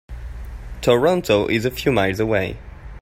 Toronto 0.81 1.45
is 1.45 1.63
a 1.63 1.69
few 1.69 1.91
miles 1.91 2.19
away. 2.19 2.57